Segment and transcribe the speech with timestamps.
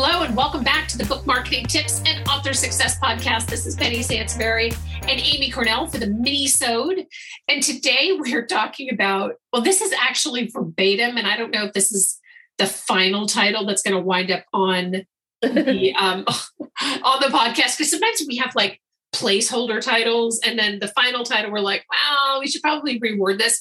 [0.00, 3.46] Hello, and welcome back to the Book Marketing Tips and Author Success Podcast.
[3.46, 7.04] This is Penny Sansevieri and Amy Cornell for the mini-sode.
[7.48, 11.72] And today we're talking about, well, this is actually verbatim, and I don't know if
[11.72, 12.16] this is
[12.58, 15.04] the final title that's going to wind up on
[15.42, 16.24] the um,
[17.02, 18.80] on the podcast because sometimes we have like
[19.12, 23.60] placeholder titles, and then the final title we're like, well, we should probably reword this.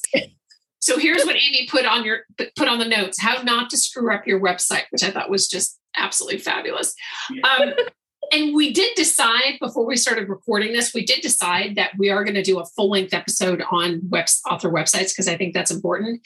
[0.82, 2.20] So here's what Amy put on your
[2.56, 5.48] put on the notes: how not to screw up your website, which I thought was
[5.48, 6.96] just absolutely fabulous.
[7.44, 7.74] Um,
[8.32, 12.24] and we did decide before we started recording this, we did decide that we are
[12.24, 15.72] going to do a full length episode on web, author websites because I think that's
[15.72, 16.22] important.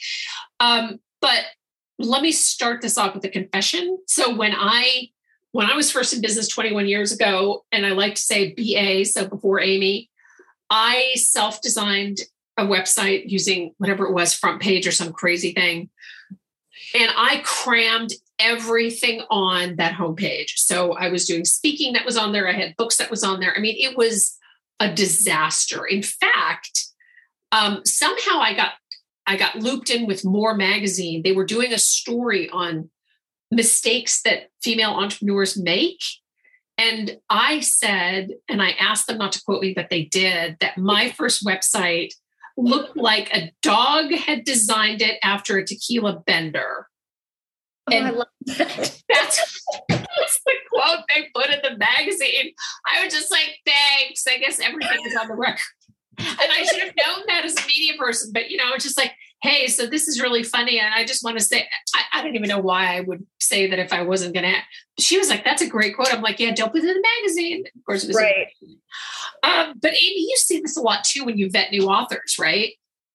[0.60, 1.44] Um, but
[1.98, 3.98] let me start this off with a confession.
[4.06, 5.08] So when I
[5.52, 9.04] when I was first in business 21 years ago, and I like to say BA,
[9.04, 10.08] so before Amy,
[10.70, 12.20] I self-designed
[12.56, 15.90] a website using whatever it was, FrontPage or some crazy thing.
[16.98, 20.52] And I crammed everything on that homepage.
[20.56, 22.48] So I was doing speaking that was on there.
[22.48, 23.54] I had books that was on there.
[23.56, 24.36] I mean, it was
[24.80, 25.86] a disaster.
[25.86, 26.86] In fact,
[27.52, 28.72] um, somehow I got
[29.26, 31.22] I got looped in with More Magazine.
[31.22, 32.90] They were doing a story on
[33.52, 36.00] mistakes that female entrepreneurs make.
[36.76, 40.78] And I said, and I asked them not to quote me, but they did, that
[40.78, 42.14] my first website
[42.56, 46.88] looked like a dog had designed it after a tequila bender.
[47.90, 49.02] And I love that.
[49.08, 52.52] That's, that's the quote they put in the magazine.
[52.86, 54.24] I was just like, thanks.
[54.26, 55.60] I guess everything is on the record.
[56.18, 58.98] And I should have known that as a media person, but you know, it's just
[58.98, 60.78] like, hey, so this is really funny.
[60.78, 63.68] And I just want to say, I, I don't even know why I would say
[63.68, 64.58] that if I wasn't going to.
[65.02, 66.14] She was like, that's a great quote.
[66.14, 67.64] I'm like, yeah, don't put it in the magazine.
[67.66, 68.16] Of course, it was.
[68.16, 68.48] Right.
[69.42, 72.74] Um, but Amy, you see this a lot too when you vet new authors, right?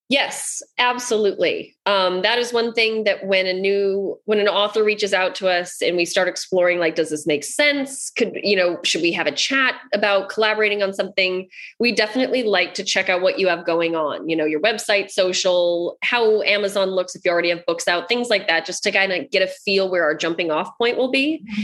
[0.10, 1.76] Yes, absolutely.
[1.86, 5.50] Um, that is one thing that when a new when an author reaches out to
[5.50, 8.10] us and we start exploring, like, does this make sense?
[8.12, 11.50] Could you know, should we have a chat about collaborating on something?
[11.78, 14.30] We definitely like to check out what you have going on.
[14.30, 18.30] You know, your website, social, how Amazon looks if you already have books out, things
[18.30, 21.12] like that, just to kind of get a feel where our jumping off point will
[21.12, 21.44] be.
[21.52, 21.64] Mm-hmm.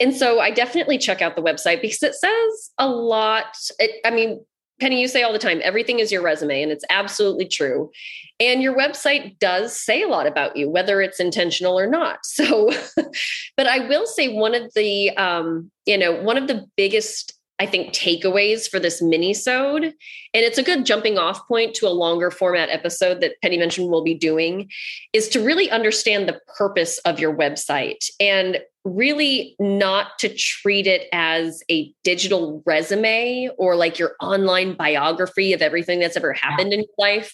[0.00, 3.54] And so I definitely check out the website because it says a lot.
[3.78, 4.44] It, I mean,
[4.82, 7.92] Penny, you say all the time, everything is your resume, and it's absolutely true.
[8.40, 12.26] And your website does say a lot about you, whether it's intentional or not.
[12.26, 12.68] So,
[13.56, 17.66] but I will say one of the, um, you know, one of the biggest I
[17.66, 19.84] think, takeaways for this mini-sode.
[19.84, 19.94] And
[20.34, 24.02] it's a good jumping off point to a longer format episode that Penny mentioned we'll
[24.02, 24.68] be doing,
[25.12, 31.06] is to really understand the purpose of your website and really not to treat it
[31.12, 36.80] as a digital resume or like your online biography of everything that's ever happened in
[36.80, 37.32] your life.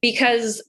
[0.00, 0.68] Because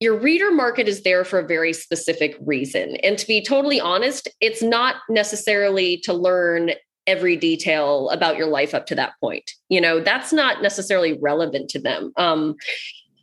[0.00, 2.96] your reader market is there for a very specific reason.
[3.02, 6.70] And to be totally honest, it's not necessarily to learn
[7.06, 9.50] every detail about your life up to that point.
[9.68, 12.12] You know, that's not necessarily relevant to them.
[12.16, 12.54] Um,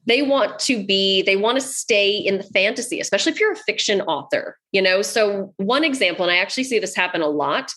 [0.06, 3.58] they want to be, they want to stay in the fantasy, especially if you're a
[3.58, 5.02] fiction author, you know.
[5.02, 7.72] So, one example, and I actually see this happen a lot,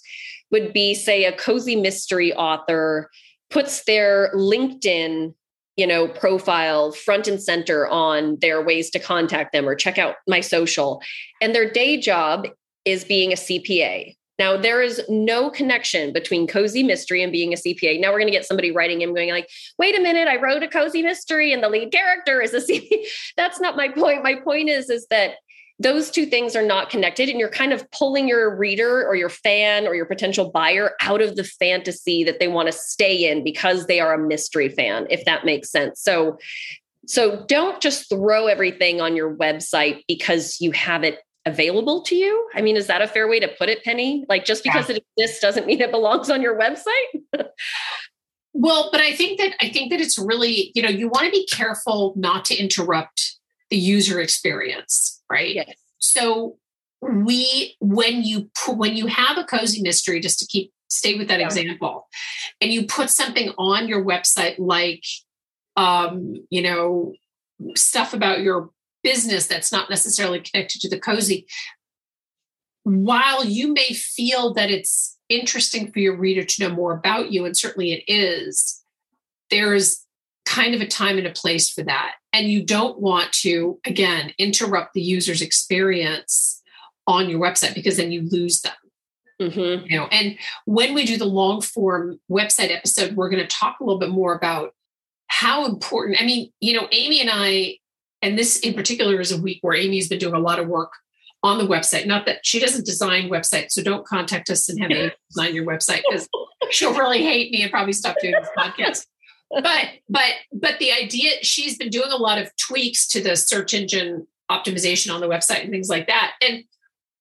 [0.50, 3.10] would be say a cozy mystery author
[3.50, 5.34] puts their LinkedIn
[5.76, 10.16] you know profile front and center on their ways to contact them or check out
[10.28, 11.00] my social
[11.40, 12.46] and their day job
[12.84, 17.56] is being a CPA now, there is no connection between cozy mystery and being a
[17.56, 18.00] CPA.
[18.00, 19.48] Now we're going to get somebody writing in going like,
[19.78, 23.04] wait a minute, I wrote a cozy mystery and the lead character is a CPA.
[23.36, 24.24] That's not my point.
[24.24, 25.34] My point is, is that
[25.78, 29.28] those two things are not connected and you're kind of pulling your reader or your
[29.28, 33.42] fan or your potential buyer out of the fantasy that they want to stay in
[33.42, 36.38] because they are a mystery fan if that makes sense so
[37.06, 42.48] so don't just throw everything on your website because you have it available to you?
[42.54, 44.24] I mean, is that a fair way to put it, Penny?
[44.28, 44.96] Like just because yeah.
[44.96, 47.22] it exists doesn't mean it belongs on your website?
[48.52, 51.30] well, but I think that I think that it's really, you know, you want to
[51.30, 53.38] be careful not to interrupt
[53.70, 55.54] the user experience, right?
[55.54, 55.74] Yes.
[55.98, 56.58] So
[57.00, 61.40] we when you when you have a cozy mystery just to keep stay with that
[61.40, 61.46] yeah.
[61.46, 62.06] example
[62.60, 65.02] and you put something on your website like
[65.76, 67.12] um you know
[67.74, 68.70] stuff about your
[69.02, 71.46] business that's not necessarily connected to the cozy,
[72.84, 77.44] while you may feel that it's interesting for your reader to know more about you,
[77.44, 78.82] and certainly it is,
[79.50, 80.04] there's
[80.44, 82.14] kind of a time and a place for that.
[82.32, 86.60] And you don't want to, again, interrupt the user's experience
[87.06, 88.72] on your website because then you lose them.
[89.40, 89.86] Mm-hmm.
[89.86, 93.78] You know, and when we do the long form website episode, we're going to talk
[93.80, 94.74] a little bit more about
[95.28, 96.20] how important.
[96.20, 97.78] I mean, you know, Amy and I
[98.22, 100.92] and this in particular is a week where Amy's been doing a lot of work
[101.42, 102.06] on the website.
[102.06, 105.66] Not that she doesn't design websites, so don't contact us and have Amy design your
[105.66, 106.28] website because
[106.70, 109.06] she'll really hate me and probably stop doing this podcast.
[109.50, 113.74] But but but the idea she's been doing a lot of tweaks to the search
[113.74, 116.34] engine optimization on the website and things like that.
[116.46, 116.64] And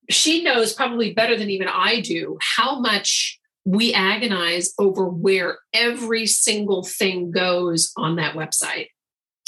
[0.10, 6.26] she knows probably better than even I do how much we agonize over where every
[6.26, 8.88] single thing goes on that website.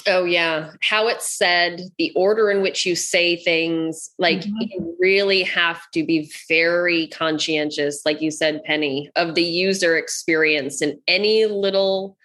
[0.05, 0.71] Oh, yeah.
[0.81, 4.57] How it's said, the order in which you say things, like mm-hmm.
[4.59, 10.81] you really have to be very conscientious, like you said, Penny, of the user experience
[10.81, 12.17] and any little,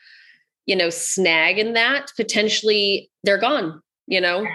[0.67, 4.47] you know, snag in that, potentially they're gone, you know?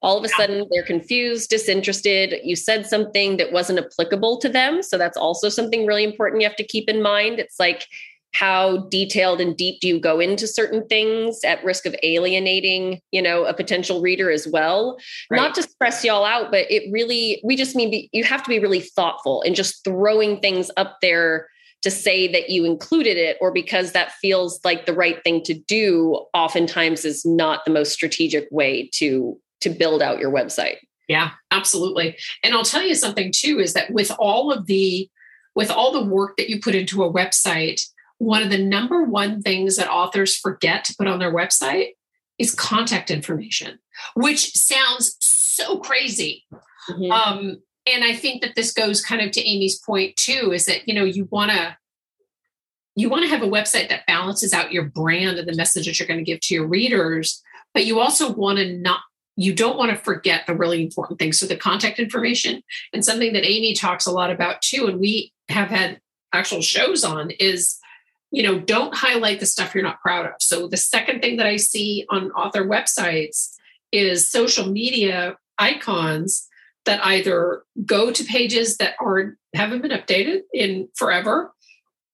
[0.00, 2.34] All of a sudden, they're confused, disinterested.
[2.44, 4.80] You said something that wasn't applicable to them.
[4.80, 7.40] So, that's also something really important you have to keep in mind.
[7.40, 7.88] It's like,
[8.32, 13.22] how detailed and deep do you go into certain things at risk of alienating you
[13.22, 14.98] know a potential reader as well?
[15.30, 15.38] Right.
[15.38, 18.48] not to stress y'all out but it really we just mean be, you have to
[18.48, 21.48] be really thoughtful and just throwing things up there
[21.82, 25.54] to say that you included it or because that feels like the right thing to
[25.54, 30.76] do oftentimes is not the most strategic way to to build out your website.
[31.08, 32.16] Yeah absolutely.
[32.44, 35.08] And i'll tell you something too is that with all of the
[35.54, 37.80] with all the work that you put into a website
[38.18, 41.90] one of the number one things that authors forget to put on their website
[42.38, 43.78] is contact information,
[44.14, 46.44] which sounds so crazy.
[46.88, 47.10] Mm-hmm.
[47.10, 47.62] Um,
[47.92, 50.94] and I think that this goes kind of to Amy's point too, is that you
[50.94, 51.76] know you want to
[52.96, 55.98] you want to have a website that balances out your brand and the message that
[55.98, 57.42] you're going to give to your readers,
[57.72, 59.00] but you also want to not
[59.36, 61.38] you don't want to forget the really important things.
[61.38, 62.60] So the contact information
[62.92, 66.00] and something that Amy talks a lot about too, and we have had
[66.32, 67.77] actual shows on is
[68.30, 70.32] you know, don't highlight the stuff you're not proud of.
[70.40, 73.54] So the second thing that I see on author websites
[73.90, 76.46] is social media icons
[76.84, 81.52] that either go to pages that are haven't been updated in forever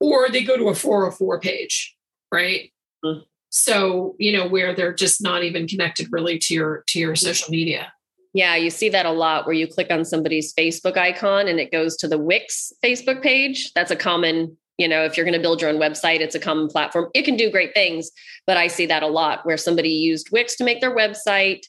[0.01, 1.97] or they go to a 404 page,
[2.33, 2.73] right?
[3.05, 3.21] Mm-hmm.
[3.51, 7.51] So, you know, where they're just not even connected really to your to your social
[7.51, 7.93] media.
[8.33, 11.71] Yeah, you see that a lot where you click on somebody's Facebook icon and it
[11.71, 13.71] goes to the Wix Facebook page.
[13.75, 16.41] That's a common you know if you're going to build your own website it's a
[16.41, 17.09] common platform.
[17.15, 18.11] It can do great things
[18.47, 21.63] but i see that a lot where somebody used wix to make their website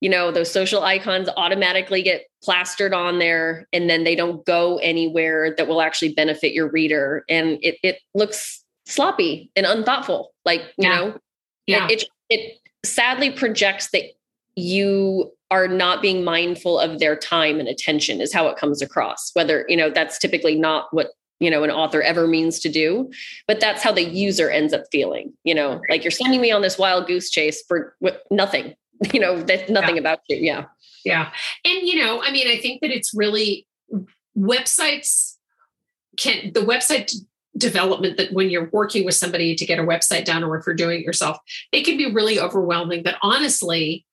[0.00, 4.76] you know those social icons automatically get plastered on there and then they don't go
[4.78, 7.24] anywhere that will actually benefit your reader.
[7.28, 10.94] And it, it looks sloppy and unthoughtful like you yeah.
[10.94, 11.18] know?
[11.66, 11.88] Yeah.
[11.88, 14.04] it, it, it sadly projects that
[14.56, 19.30] you are not being mindful of their time and attention is how it comes across
[19.32, 21.08] whether you know that's typically not what
[21.40, 23.10] you know an author ever means to do
[23.46, 26.62] but that's how the user ends up feeling you know like you're sending me on
[26.62, 27.96] this wild goose chase for
[28.30, 28.74] nothing
[29.12, 30.00] you know that's nothing yeah.
[30.00, 30.64] about you yeah.
[31.04, 31.30] Yeah
[31.64, 33.66] and you know i mean i think that it's really
[34.36, 35.36] websites
[36.16, 37.14] can the website
[37.56, 40.74] development that when you're working with somebody to get a website down or if you're
[40.74, 41.38] doing it yourself
[41.70, 44.04] it can be really overwhelming but honestly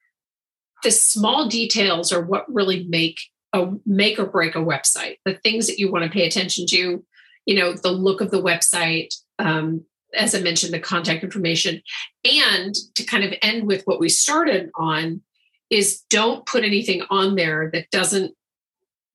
[0.84, 3.20] the small details are what really make
[3.54, 5.18] a make or break a website.
[5.26, 7.04] The things that you want to pay attention to
[7.46, 11.82] you know the look of the website um, as i mentioned the contact information.
[12.24, 15.22] And to kind of end with what we started on
[15.70, 18.34] is don't put anything on there that doesn't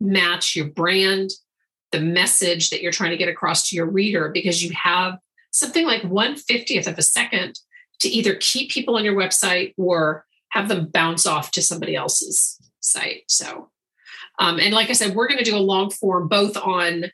[0.01, 1.31] match your brand
[1.93, 5.19] the message that you're trying to get across to your reader because you have
[5.53, 7.59] something like 150th of a second
[8.01, 12.59] to either keep people on your website or have them bounce off to somebody else's
[12.81, 13.23] site.
[13.29, 13.71] So
[14.39, 17.07] um, and like i said we're going to do a long form both on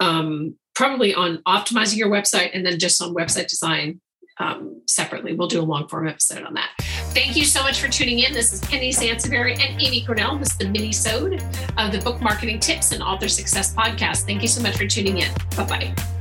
[0.00, 4.00] um, probably on optimizing your website and then just on website design
[4.38, 5.34] um, separately.
[5.34, 6.70] We'll do a long form episode on that.
[7.12, 8.32] Thank you so much for tuning in.
[8.32, 10.38] This is Penny Sansevieri and Amy Cornell.
[10.38, 11.42] This is the mini-sode
[11.76, 14.24] of the Book Marketing Tips and Author Success Podcast.
[14.24, 15.30] Thank you so much for tuning in.
[15.56, 16.19] Bye-bye.